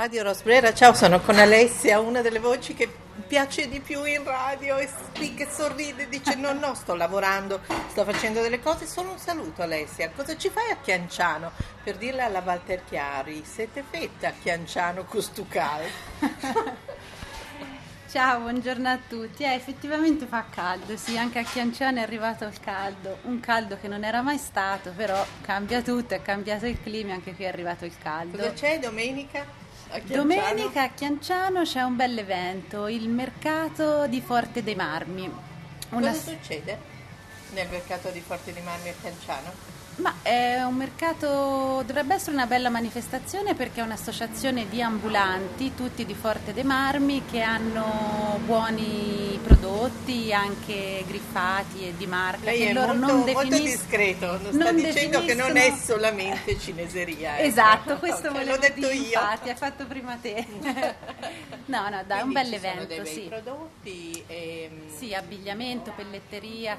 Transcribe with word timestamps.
Radio 0.00 0.22
Rosbrera, 0.22 0.72
ciao, 0.72 0.94
sono 0.94 1.20
con 1.20 1.38
Alessia, 1.38 2.00
una 2.00 2.22
delle 2.22 2.38
voci 2.38 2.72
che 2.72 2.90
piace 3.26 3.68
di 3.68 3.80
più 3.80 4.02
in 4.04 4.24
radio 4.24 4.78
e 4.78 4.88
qui 5.14 5.34
che 5.34 5.46
sorride 5.46 6.04
e 6.04 6.08
dice 6.08 6.36
no 6.36 6.54
no 6.54 6.74
sto 6.74 6.94
lavorando, 6.94 7.60
sto 7.90 8.02
facendo 8.06 8.40
delle 8.40 8.60
cose, 8.60 8.86
solo 8.86 9.10
un 9.10 9.18
saluto 9.18 9.60
Alessia, 9.60 10.10
cosa 10.16 10.38
ci 10.38 10.48
fai 10.48 10.70
a 10.70 10.78
Chianciano? 10.80 11.52
Per 11.84 11.98
dirle 11.98 12.22
alla 12.22 12.40
Walter 12.42 12.82
Chiari, 12.82 13.42
siete 13.44 13.84
fette 13.90 14.26
a 14.26 14.32
Chianciano 14.40 15.04
Costucal? 15.04 15.82
Ciao, 18.10 18.40
buongiorno 18.40 18.88
a 18.88 18.98
tutti. 19.06 19.44
Eh, 19.44 19.52
effettivamente 19.52 20.24
fa 20.24 20.46
caldo, 20.50 20.96
sì, 20.96 21.18
anche 21.18 21.40
a 21.40 21.44
Chianciano 21.44 21.98
è 21.98 22.02
arrivato 22.02 22.46
il 22.46 22.58
caldo, 22.58 23.18
un 23.24 23.38
caldo 23.38 23.76
che 23.78 23.86
non 23.86 24.02
era 24.02 24.22
mai 24.22 24.38
stato, 24.38 24.92
però 24.96 25.22
cambia 25.42 25.82
tutto, 25.82 26.14
è 26.14 26.22
cambiato 26.22 26.64
il 26.64 26.80
clima, 26.82 27.12
anche 27.12 27.34
qui 27.34 27.44
è 27.44 27.48
arrivato 27.48 27.84
il 27.84 27.96
caldo. 28.02 28.38
Cosa 28.38 28.54
c'è 28.54 28.78
domenica? 28.78 29.68
A 29.92 30.00
Domenica 30.04 30.84
a 30.84 30.88
Chianciano 30.90 31.62
c'è 31.62 31.82
un 31.82 31.96
bel 31.96 32.16
evento, 32.16 32.86
il 32.86 33.08
mercato 33.08 34.06
di 34.06 34.20
Forte 34.20 34.62
dei 34.62 34.76
Marmi. 34.76 35.28
Una... 35.90 36.10
Cosa 36.10 36.30
succede 36.30 36.89
nel 37.52 37.68
mercato 37.68 38.08
di 38.10 38.20
Forte 38.20 38.52
dei 38.52 38.62
Marmi 38.62 38.88
a 38.88 38.94
Chianciano? 39.00 39.78
Ma 39.96 40.14
è 40.22 40.62
un 40.62 40.76
mercato, 40.76 41.82
dovrebbe 41.84 42.14
essere 42.14 42.32
una 42.32 42.46
bella 42.46 42.70
manifestazione 42.70 43.54
perché 43.54 43.80
è 43.80 43.84
un'associazione 43.84 44.66
di 44.68 44.80
ambulanti, 44.80 45.74
tutti 45.74 46.06
di 46.06 46.14
Forte 46.14 46.54
dei 46.54 46.64
Marmi, 46.64 47.24
che 47.30 47.42
hanno 47.42 48.38
buoni 48.46 49.38
prodotti, 49.42 50.32
anche 50.32 51.04
griffati 51.06 51.86
e 51.88 51.96
di 51.98 52.06
marca. 52.06 52.46
Lei 52.46 52.58
che 52.60 52.68
è 52.70 52.72
loro 52.72 52.94
molto, 52.94 53.06
non 53.12 53.18
molto 53.30 53.42
definis- 53.50 53.76
discreto, 53.78 54.38
non 54.38 54.52
sta 54.54 54.64
non 54.64 54.76
dicendo 54.76 55.22
che 55.22 55.34
non 55.34 55.56
è 55.56 55.70
solamente 55.76 56.58
cineseria. 56.58 57.36
ecco. 57.38 57.48
Esatto, 57.48 57.96
questo 58.00 58.28
Ok, 58.28 58.32
volevo 58.32 58.50
l'ho 58.52 58.56
detto 58.58 58.74
dire, 58.88 58.94
io. 58.94 59.02
infatti, 59.04 59.48
hai 59.50 59.56
fatto 59.56 59.86
prima 59.86 60.16
te. 60.16 60.46
no, 61.66 61.88
no, 61.90 62.02
dai, 62.06 62.22
un 62.22 62.32
Quindi 62.32 62.32
bel 62.32 62.46
ci 62.46 62.58
sono 62.58 62.82
evento, 62.82 63.02
dei 63.02 63.14
sì. 63.14 63.20
prodotti 63.28 64.24
e, 64.26 64.70
Sì, 64.96 65.14
abbigliamento, 65.14 65.92
pelletteria, 65.94 66.78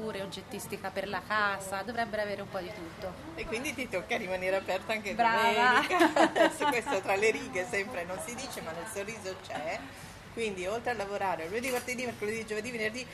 calzature, 0.00 0.22
oggettistica 0.22 0.90
per 0.90 1.08
la 1.08 1.20
casa, 1.26 1.82
dovrebbero 1.82 2.22
avere 2.22 2.42
un 2.42 2.48
po' 2.48 2.58
di 2.58 2.72
tutto. 2.74 3.12
e 3.34 3.44
quindi 3.44 3.74
ti 3.74 3.88
tocca 3.88 4.16
rimanere 4.16 4.56
aperta 4.56 4.92
anche 4.92 5.14
Brava. 5.14 5.82
domenica. 5.82 6.12
Adesso 6.30 6.66
questo 6.66 7.00
tra 7.00 7.14
le 7.16 7.30
righe 7.30 7.66
sempre 7.68 8.04
non 8.04 8.18
si 8.24 8.34
dice, 8.34 8.60
ma 8.62 8.72
nel 8.72 8.86
sorriso 8.92 9.36
c'è. 9.46 9.78
Quindi 10.32 10.66
oltre 10.66 10.90
a 10.92 10.94
lavorare 10.94 11.46
lunedì, 11.46 11.70
martedì, 11.70 12.04
mercoledì, 12.04 12.46
giovedì, 12.46 12.70
venerdì, 12.70 13.06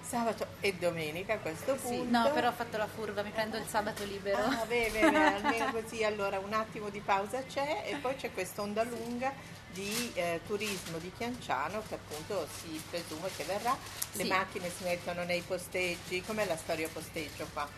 sabato 0.00 0.46
e 0.60 0.74
domenica 0.74 1.34
a 1.34 1.38
questo 1.38 1.74
punto. 1.76 2.04
Sì, 2.04 2.10
no, 2.10 2.30
però 2.32 2.48
ho 2.48 2.52
fatto 2.52 2.76
la 2.76 2.86
furba, 2.86 3.22
mi 3.22 3.30
prendo 3.30 3.56
il 3.56 3.66
sabato 3.66 4.04
libero. 4.04 4.42
Ah, 4.42 4.64
bene, 4.66 4.90
bene, 4.90 5.34
almeno 5.36 5.70
così 5.70 6.04
allora 6.04 6.38
un 6.38 6.52
attimo 6.52 6.88
di 6.90 7.00
pausa 7.00 7.42
c'è 7.44 7.84
e 7.86 7.96
poi 7.96 8.14
c'è 8.16 8.32
questa 8.32 8.62
onda 8.62 8.82
lunga 8.84 9.32
di 9.72 10.10
eh, 10.14 10.40
turismo 10.46 10.98
di 10.98 11.12
Chianciano 11.16 11.82
che 11.86 11.94
appunto 11.94 12.46
si 12.60 12.80
presume 12.88 13.28
che 13.36 13.44
verrà, 13.44 13.76
le 14.12 14.22
Sì. 14.22 14.28
macchine 14.28 14.70
si 14.70 14.84
mettono 14.84 15.24
nei 15.24 15.42
posteggi, 15.42 16.22
com'è 16.22 16.46
la 16.46 16.56
storia 16.56 16.88
posteggio 16.88 17.46
qua? 17.52 17.68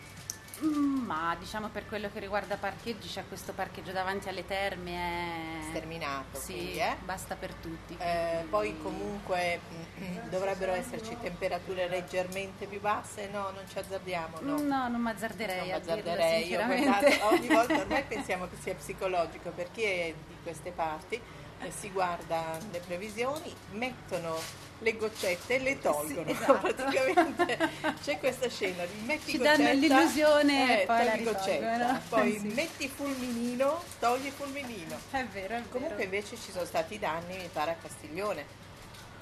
Mm, 0.63 1.05
Ma 1.05 1.35
diciamo 1.39 1.69
per 1.69 1.87
quello 1.87 2.09
che 2.11 2.19
riguarda 2.19 2.57
parcheggi, 2.57 3.07
c'è 3.07 3.23
questo 3.27 3.53
parcheggio 3.53 3.91
davanti 3.91 4.27
alle 4.29 4.45
terme. 4.45 5.61
È... 5.61 5.63
Sterminato, 5.69 6.37
Sì, 6.39 6.53
quindi, 6.53 6.79
eh? 6.79 6.95
basta 7.05 7.35
per 7.35 7.53
tutti. 7.53 7.95
Eh, 7.97 8.45
poi 8.49 8.77
comunque 8.81 9.59
mm, 9.99 10.29
dovrebbero 10.29 10.73
esserci 10.73 11.15
temperature 11.21 11.87
leggermente 11.87 12.65
più 12.65 12.79
basse, 12.81 13.29
no, 13.31 13.51
non 13.51 13.63
ci 13.71 13.77
azzardiamo, 13.77 14.39
no. 14.41 14.59
No, 14.61 14.87
non 14.89 15.01
mi 15.01 15.09
azzarderei 15.11 15.69
Non 15.69 15.79
azzarderei, 15.79 16.47
io 16.49 16.63
guardate, 16.65 17.19
ogni 17.23 17.47
volta 17.47 17.73
ormai 17.79 18.03
pensiamo 18.03 18.47
che 18.49 18.57
sia 18.61 18.75
psicologico 18.75 19.51
per 19.51 19.71
chi 19.71 19.83
è 19.83 20.13
di 20.27 20.35
queste 20.43 20.71
parti, 20.71 21.15
eh, 21.61 21.71
si 21.71 21.89
guarda 21.91 22.57
le 22.71 22.79
previsioni, 22.79 23.53
mettono 23.71 24.37
le 24.81 24.95
goccette 24.95 25.55
e 25.55 25.59
le 25.59 25.79
tolgono, 25.79 26.25
Sì, 26.25 26.31
esatto. 26.41 26.53
praticamente 26.73 27.68
c'è 28.03 28.17
questa 28.19 28.49
scena 28.49 28.85
di 28.85 28.99
metti 29.05 29.31
Ci 29.31 29.37
danno 29.37 29.71
l'illusione 29.73 30.81
eh, 30.81 30.85
poi 30.85 31.05
la 31.05 31.11
togli 31.11 31.27
ritolgono. 31.27 32.01
poi 32.09 32.37
Sì. 32.39 32.47
metti 32.47 32.87
fulminino, 32.87 33.83
togli 33.99 34.29
fulminino. 34.29 34.97
È 35.11 35.23
vero, 35.25 35.55
è 35.55 35.63
Comunque 35.69 35.95
vero. 35.97 36.15
invece 36.15 36.37
ci 36.37 36.51
sono 36.51 36.65
stati 36.65 36.97
danni, 36.99 37.37
mi 37.37 37.49
pare, 37.51 37.71
a 37.71 37.75
Castiglione. 37.75 38.67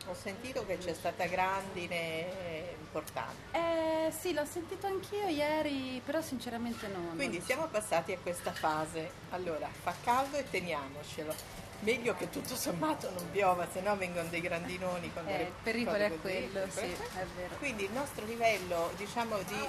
Ho 0.10 0.14
sentito 0.14 0.66
che 0.66 0.78
c'è 0.78 0.94
stata 0.94 1.26
grandine 1.26 2.76
importante. 2.80 3.58
Eh, 3.58 4.12
sì, 4.18 4.34
l'ho 4.34 4.46
sentito 4.46 4.88
anch'io 4.88 5.28
ieri, 5.28 6.02
però 6.06 6.22
sinceramente 6.22 6.88
no. 6.88 7.12
Quindi 7.16 7.42
siamo 7.42 7.66
passati 7.68 8.14
a 8.14 8.18
questa 8.22 8.54
fase. 8.54 9.10
Allora, 9.32 9.68
fa 9.84 9.94
caldo 10.04 10.38
e 10.38 10.50
teniamocelo. 10.50 11.34
Meglio 11.82 12.16
che 12.16 12.30
tutto 12.30 12.56
sommato 12.56 13.10
non 13.12 13.30
piova, 13.32 13.68
se 13.72 13.82
no 13.82 13.96
vengono 13.96 14.28
dei 14.30 14.42
grandinoni 14.42 15.12
con 15.14 15.28
Eh, 15.28 15.42
il 15.44 15.52
pericolo 15.62 15.98
è 15.98 16.20
quello, 16.20 16.66
sì, 16.70 16.80
è 16.82 17.26
vero. 17.36 17.56
Quindi 17.60 17.84
il 17.86 17.92
nostro 17.92 18.26
livello, 18.26 18.92
diciamo, 18.98 19.38
di 19.48 19.68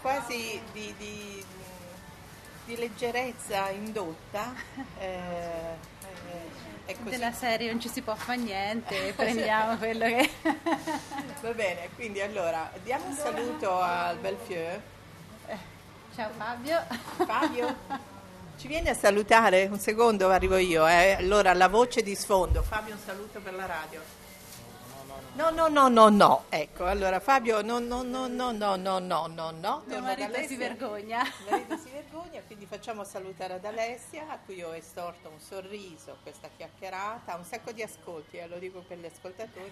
quasi 0.00 0.60
di, 0.72 0.94
di- 0.98 1.44
di 2.66 2.76
leggerezza 2.76 3.70
indotta 3.70 4.52
eh, 4.98 5.06
eh, 6.04 6.84
è 6.84 6.94
così. 6.96 7.08
Della 7.08 7.32
serie 7.32 7.70
non 7.70 7.80
ci 7.80 7.88
si 7.88 8.02
può 8.02 8.14
fare 8.14 8.38
niente, 8.38 9.12
prendiamo 9.16 9.78
quello 9.78 10.04
che... 10.04 10.30
Va 11.40 11.52
bene, 11.52 11.88
quindi 11.94 12.20
allora 12.20 12.70
diamo 12.82 13.06
un 13.06 13.14
saluto 13.14 13.80
al 13.80 14.18
Belfieu. 14.18 14.80
Ciao 16.14 16.30
Fabio. 16.36 16.84
Fabio, 17.24 17.76
ci 18.58 18.66
vieni 18.66 18.88
a 18.88 18.94
salutare? 18.94 19.66
Un 19.66 19.78
secondo, 19.78 20.28
arrivo 20.30 20.56
io. 20.56 20.86
eh. 20.86 21.12
Allora, 21.12 21.54
la 21.54 21.68
voce 21.68 22.02
di 22.02 22.14
sfondo. 22.14 22.62
Fabio, 22.62 22.94
un 22.94 23.00
saluto 23.00 23.38
per 23.40 23.54
la 23.54 23.66
radio. 23.66 24.16
No, 25.34 25.50
no, 25.50 25.68
no, 25.68 25.86
no, 25.88 26.08
no. 26.08 26.44
Ecco, 26.48 26.84
allora 26.86 27.20
Fabio, 27.20 27.62
no, 27.62 27.78
no, 27.78 28.02
no, 28.02 28.26
no, 28.26 28.50
no, 28.50 28.74
no, 28.74 28.98
no, 28.98 29.26
no, 29.28 29.50
no. 29.52 29.82
Mio 29.86 30.00
marito 30.00 30.42
si 30.42 30.56
vergogna. 30.56 31.22
Il 31.22 31.50
marito 31.50 31.76
si 31.76 31.90
vergogna, 31.90 32.42
quindi 32.44 32.66
facciamo 32.66 33.04
salutare 33.04 33.54
ad 33.54 33.64
Alessia, 33.64 34.26
a 34.28 34.38
cui 34.44 34.60
ho 34.64 34.74
estorto 34.74 35.28
un 35.28 35.38
sorriso, 35.38 36.16
questa 36.24 36.48
chiacchierata, 36.56 37.36
un 37.36 37.44
sacco 37.44 37.70
di 37.70 37.82
ascolti, 37.82 38.38
eh, 38.38 38.48
lo 38.48 38.58
dico 38.58 38.80
per 38.80 38.98
gli 38.98 39.06
ascoltatori, 39.06 39.70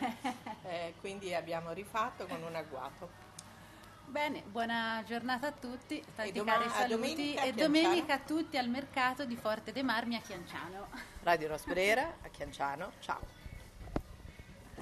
eh, 0.68 0.94
quindi 1.00 1.34
abbiamo 1.34 1.72
rifatto 1.72 2.26
con 2.26 2.40
un 2.44 2.54
agguato. 2.54 3.24
Bene, 4.08 4.42
buona 4.46 5.02
giornata 5.06 5.48
a 5.48 5.52
tutti, 5.52 6.02
tanti 6.14 6.32
doma- 6.32 6.52
cari 6.52 6.68
saluti 6.70 6.94
domenica 6.94 7.42
e 7.42 7.52
domenica 7.52 8.14
a 8.14 8.18
tutti 8.20 8.56
al 8.56 8.68
mercato 8.68 9.24
di 9.24 9.36
Forte 9.36 9.72
dei 9.72 9.82
Marmi 9.82 10.14
a 10.16 10.20
Chianciano. 10.20 10.88
Radio 11.22 11.48
Rosbrera 11.48 12.14
a 12.22 12.28
Chianciano, 12.28 12.92
ciao. 13.00 13.20